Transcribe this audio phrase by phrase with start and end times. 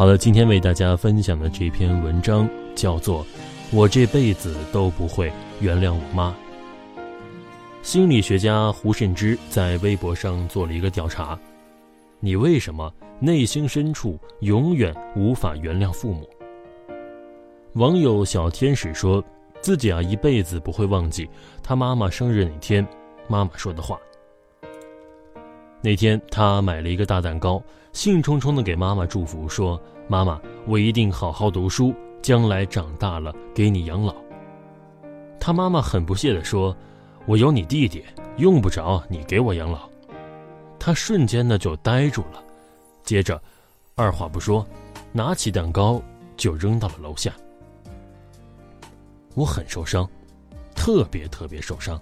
[0.00, 3.22] 好了，今天为大家分享的这篇文章叫做
[3.70, 6.34] 《我这辈子都不会原谅我妈》。
[7.82, 11.38] 心理学家胡慎之在微博上做了一个调查：
[12.18, 16.26] 你为什么内心深处永远无法原谅父母？
[17.74, 19.22] 网友小天使说
[19.60, 21.28] 自己啊一辈子不会忘记
[21.62, 22.88] 他妈妈生日那天
[23.28, 23.98] 妈妈说的话。
[25.82, 27.62] 那天，他买了一个大蛋糕，
[27.94, 34.14] 兴冲冲地给妈妈祝福，说：“妈妈，我一定好好读书，将来长大了给你养老。”
[35.40, 36.76] 他妈妈很不屑地说
[37.26, 38.04] ：“我有你弟弟，
[38.36, 39.88] 用不着你给我养老。”
[40.78, 42.42] 他瞬间呢就呆住了，
[43.02, 43.40] 接着，
[43.94, 44.66] 二话不说，
[45.12, 46.00] 拿起蛋糕
[46.36, 47.32] 就扔到了楼下。
[49.34, 50.06] 我很受伤，
[50.74, 51.98] 特别特别受伤。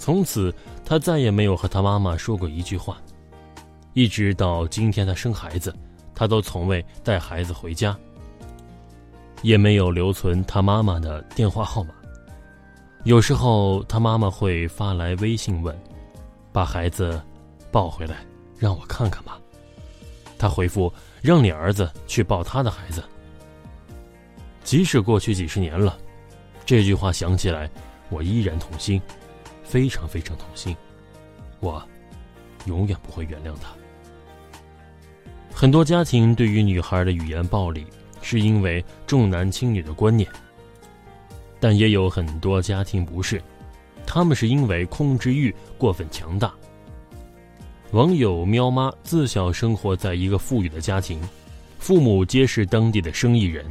[0.00, 2.96] 从此，他再也没有和他妈妈说过一句话，
[3.92, 5.76] 一直到今天他生孩子，
[6.14, 7.94] 他都从未带孩子回家，
[9.42, 11.90] 也没有留存他妈妈的电话号码。
[13.04, 15.78] 有时候他妈妈会发来微信问
[16.50, 17.20] ：“把孩子
[17.70, 18.24] 抱回来，
[18.56, 19.38] 让我看看吧。”
[20.38, 20.90] 他回复
[21.20, 23.04] ：“让你儿子去抱他的孩子。”
[24.64, 25.98] 即使过去几十年了，
[26.64, 27.70] 这句话想起来，
[28.08, 28.98] 我依然痛心。
[29.70, 30.76] 非常非常痛心，
[31.60, 31.80] 我
[32.66, 33.70] 永远不会原谅他。
[35.54, 37.86] 很多家庭对于女孩的语言暴力，
[38.20, 40.28] 是因为重男轻女的观念，
[41.60, 43.40] 但也有很多家庭不是，
[44.04, 46.52] 他们是因为控制欲过分强大。
[47.92, 51.20] 网友喵妈自小生活在一个富裕的家庭，
[51.78, 53.64] 父母皆是当地的生意人，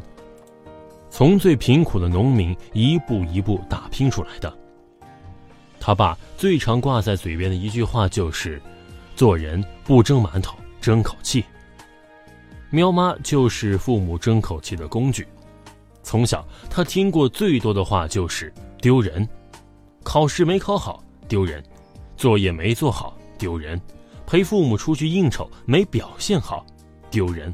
[1.09, 4.58] 从最贫苦的农民一步一步打拼出来的。
[5.89, 8.61] 他爸最常挂在嘴边的一句话就是
[9.17, 11.43] ：“做人不争馒头，争口气。”
[12.69, 15.27] 喵妈就是父母争口气的工具。
[16.03, 19.27] 从小，他听过最多的话就是“丢人”，
[20.05, 21.63] 考试没考好丢人，
[22.15, 23.81] 作业没做好丢人，
[24.27, 26.63] 陪父母出去应酬没表现好
[27.09, 27.51] 丢人，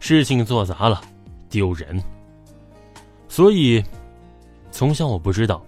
[0.00, 1.00] 事情做砸了
[1.48, 2.02] 丢人。
[3.28, 3.80] 所以，
[4.72, 5.64] 从小我不知道。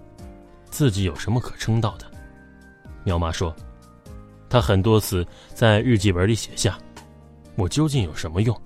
[0.73, 2.11] 自己有什么可称道的？
[3.03, 3.55] 苗妈说，
[4.49, 5.23] 她很多次
[5.53, 6.79] 在日记本里写下
[7.55, 8.59] ：“我究竟有什么用？”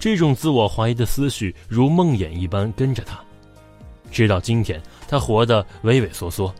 [0.00, 3.22] 这种自我怀疑的思绪如梦魇一般跟着她，
[4.10, 6.52] 直到今天，她活得畏畏缩缩，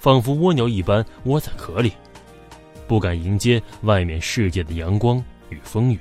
[0.00, 1.92] 仿佛蜗牛一般窝在壳里，
[2.88, 6.00] 不敢迎接外面世界的阳光与风雨，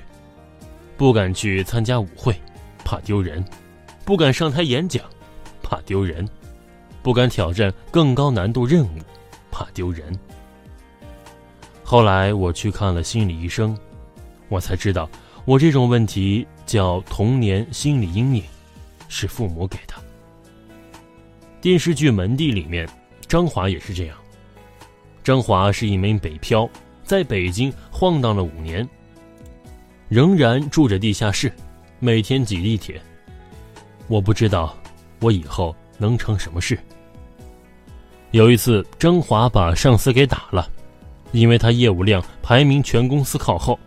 [0.97, 2.35] 不敢去参加舞会，
[2.83, 3.39] 怕丢人；
[4.03, 5.05] 不敢上台演讲，
[5.61, 6.27] 怕丢人。
[7.03, 8.97] 不敢挑战更高难度任务，
[9.51, 10.17] 怕丢人。
[11.83, 13.77] 后来我去看了心理医生，
[14.47, 15.07] 我才知道
[15.43, 18.43] 我这种问题叫童年心理阴影，
[19.09, 19.93] 是父母给的。
[21.59, 22.87] 电视剧《门第》里面，
[23.27, 24.17] 张华也是这样。
[25.23, 26.69] 张华是一名北漂，
[27.03, 28.87] 在北京晃荡了五年，
[30.07, 31.51] 仍然住着地下室，
[31.99, 32.99] 每天挤地铁。
[34.07, 34.75] 我不知道
[35.19, 36.77] 我以后能成什么事。
[38.33, 40.67] 有一次，张华把上司给打了，
[41.33, 43.79] 因为他业务量排名全公司靠后。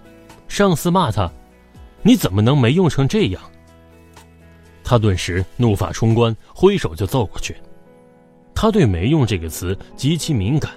[0.46, 1.28] 上司骂他
[2.00, 3.42] ：“你怎么能没用成这样？”
[4.84, 7.56] 他顿时怒发冲冠，挥手就揍过去。
[8.54, 10.70] 他对“没用”这个词极其敏感，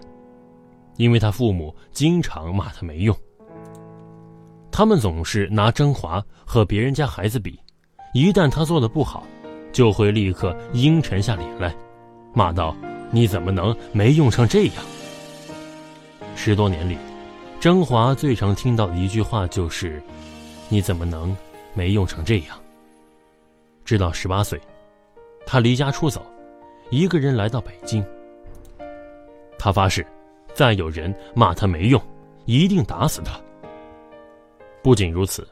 [0.97, 3.15] 因为他父母经常骂他没用。
[4.71, 7.59] 他们总是拿张华和别人家孩子比，
[8.15, 9.23] 一旦他做的不好，
[9.71, 11.71] 就会立刻阴沉下脸来，
[12.33, 12.75] 骂道。
[13.11, 14.75] 你怎么能没用成这样？
[16.35, 16.97] 十多年里，
[17.59, 20.01] 张华最常听到的一句话就是
[20.69, 21.35] ：“你怎么能
[21.73, 22.57] 没用成这样？”
[23.83, 24.59] 直到十八岁，
[25.45, 26.25] 他离家出走，
[26.91, 28.05] 一个人来到北京。
[29.57, 30.05] 他发誓，
[30.53, 32.01] 再有人骂他没用，
[32.45, 33.39] 一定打死他。
[34.81, 35.45] 不仅如此，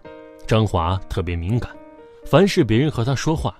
[0.45, 1.75] 张华特别敏感，
[2.25, 3.57] 凡是别人和他说话，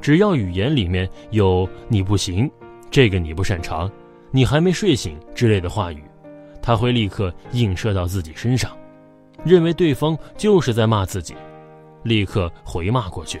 [0.00, 2.50] 只要语言里面有“你不行”。
[2.90, 3.90] 这个你不擅长，
[4.30, 6.02] 你还没睡醒”之类的话语，
[6.62, 8.76] 他会立刻映射到自己身上，
[9.44, 11.34] 认为对方就是在骂自己，
[12.02, 13.40] 立刻回骂过去。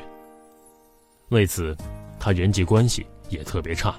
[1.30, 1.76] 为此，
[2.20, 3.94] 他人际关系也特别差。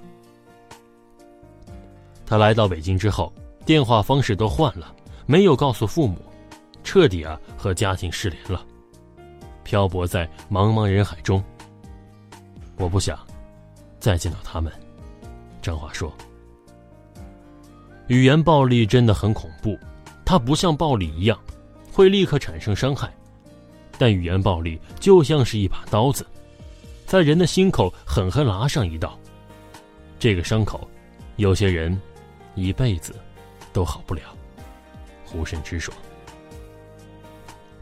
[2.26, 3.34] 他来到北京之后，
[3.66, 4.94] 电话方式都换了，
[5.26, 6.18] 没有告诉父母，
[6.84, 8.66] 彻底啊和家庭失联了，
[9.64, 11.44] 漂泊在茫茫人海中。
[12.78, 13.18] 我不想
[14.00, 14.72] 再见到他们。
[15.68, 16.16] 张华说
[18.08, 19.78] ：“语言暴力真的很恐怖，
[20.24, 21.38] 它不像暴力一样
[21.92, 23.14] 会立刻产生伤害，
[23.98, 26.26] 但语言暴力就像是一把刀子，
[27.06, 29.20] 在人的心口狠狠拉上一刀。
[30.18, 30.90] 这个伤口，
[31.36, 32.00] 有些人。”
[32.56, 33.14] 一辈子
[33.72, 34.22] 都好不了，
[35.24, 35.94] 胡慎之说。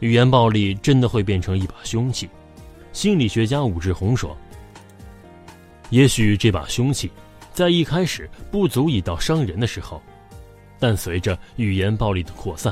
[0.00, 2.28] 语言暴力真的会变成一把凶器，
[2.92, 4.36] 心理学家武志红说。
[5.88, 7.10] 也许这把凶器
[7.56, 10.02] 在一开始不足以到伤人的时候，
[10.78, 12.70] 但随着语言暴力的扩散，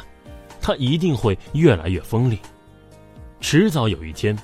[0.60, 2.38] 它一定会越来越锋利，
[3.40, 4.38] 迟早有一天，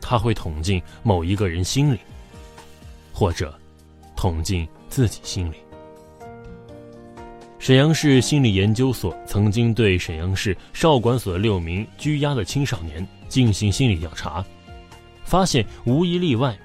[0.00, 1.98] 它会捅进某一个人心里，
[3.12, 3.52] 或者
[4.14, 5.56] 捅进自己心里。
[7.58, 14.46] 沈阳市心理研究所曾经对沈阳市少管所六名拘押的青少年进行心理调查，
[15.24, 16.56] 发现无一例外，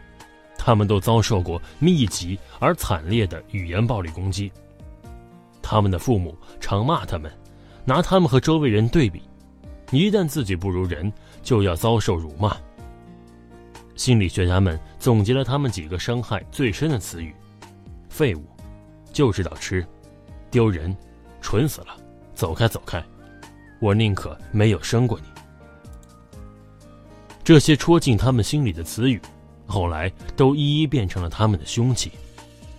[0.58, 4.52] 他们都遭受过密集而惨烈的语言暴力攻击。
[5.62, 7.32] 他们的父母常骂他们，
[7.84, 9.24] 拿他们和周围人对比，
[9.92, 11.12] 一旦自己不如人，
[11.42, 12.56] 就要遭受辱骂。
[13.96, 17.34] 心理学家们总结了他们几个伤害最深的词语：
[18.10, 18.44] 废物，
[19.14, 19.86] 就知道吃。
[20.52, 20.96] 丢人，
[21.42, 21.98] 蠢死了！
[22.34, 23.04] 走开，走开！
[23.80, 25.26] 我宁可没有生过你。
[27.44, 29.22] 这些戳进他们心里的词语，
[29.66, 32.12] 后来都一一变成了他们的凶器，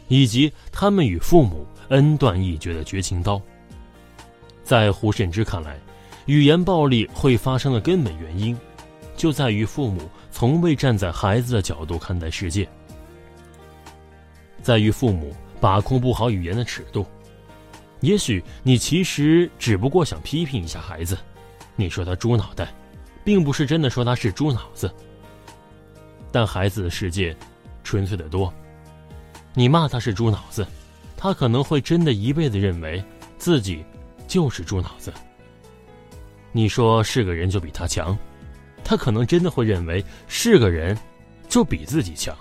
[0.09, 3.41] 以及他们与父母恩断义绝的绝情刀。
[4.63, 5.79] 在胡慎之看来，
[6.27, 8.57] 语言暴力会发生的根本原因，
[9.17, 12.69] 就在于父母从未站在孩子的角度看待世界，
[14.63, 17.07] 在于父母把控不好语言的尺度。
[18.01, 21.17] 也许你其实只不过想批评一下孩子，
[21.77, 22.73] 你说他猪脑袋，
[23.25, 24.93] 并不是真的说他是猪脑子。
[26.31, 27.35] 但孩子的世界
[27.83, 28.53] 纯粹的多，
[29.55, 30.67] 你骂他是猪脑子，
[31.17, 33.03] 他可能会真的一辈子认为
[33.39, 33.85] 自己
[34.27, 35.13] 就是猪脑子。
[36.53, 38.17] 你说是个人就比他强，
[38.83, 40.97] 他可能真的会认为是个人
[41.49, 42.37] 就比自己强。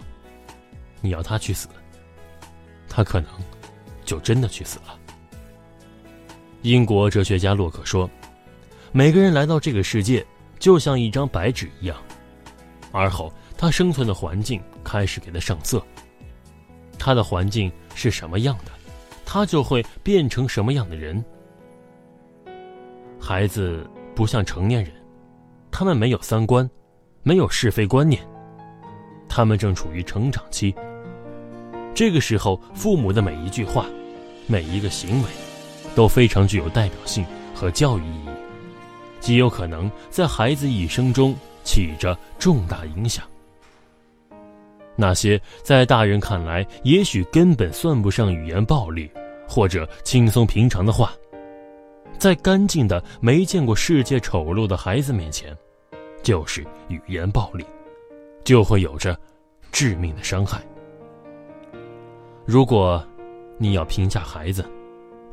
[1.01, 1.67] 你要他去死，
[2.89, 3.29] 他可能
[4.03, 4.97] 就真的去死了。
[6.63, 8.09] 英国哲学家洛克说
[8.91, 10.25] ：“每个人来到这个世界，
[10.57, 11.95] 就像一张白纸一样，
[12.91, 15.83] 而后他生存的环境开始给他上色。
[16.97, 18.71] 他的环境是什么样的，
[19.25, 21.23] 他就会变成什么样的人。
[23.19, 24.93] 孩子不像成年人，
[25.71, 26.69] 他们没有三观，
[27.23, 28.21] 没有是非观念，
[29.27, 30.73] 他们正处于成长期。
[31.93, 33.85] 这个时候，父母的每一句话，
[34.47, 35.29] 每一个行为。”
[35.95, 38.29] 都非常具有代表性和教育意义，
[39.21, 43.25] 极有可能在孩子一生中起着重大影响。
[44.95, 49.09] 那些在大人看来也许根本算不上语言暴力
[49.47, 51.13] 或者轻松平常的话，
[52.17, 55.55] 在干净的没见过世界丑陋的孩子面前，
[56.23, 57.65] 就是语言暴力，
[58.43, 59.17] 就会有着
[59.71, 60.61] 致命的伤害。
[62.45, 63.03] 如果
[63.57, 64.63] 你要评价孩子，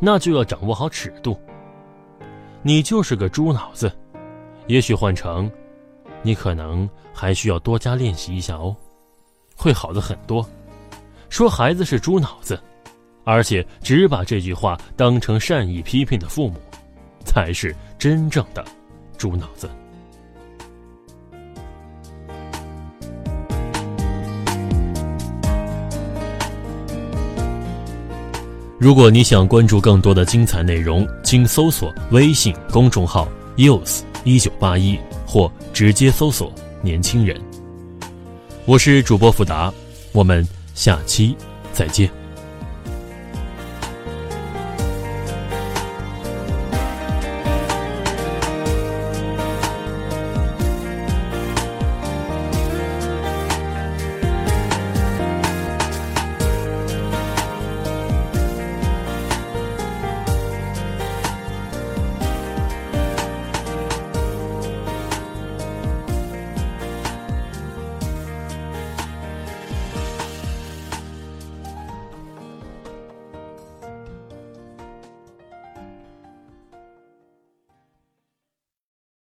[0.01, 1.39] 那就要掌握好尺度。
[2.63, 3.91] 你就是个猪脑子，
[4.67, 5.51] 也许换成，
[6.23, 8.77] 你可能还需要多加练习一下哦，
[9.63, 10.45] 会好的很多。
[11.29, 12.61] 说孩子是猪脑子，
[13.23, 16.57] 而且只把这句话当成善意批评的父母，
[17.25, 18.65] 才是真正的
[19.17, 19.71] 猪脑子。
[28.81, 36.53] 如果你想关注更多的精彩内容，请搜索微信公众号 “youth 一九八一”或直接搜索
[36.83, 37.41] “年轻人”。
[38.65, 39.75] 我是主播富达，
[40.13, 41.37] 我们下期
[41.73, 42.22] 再见。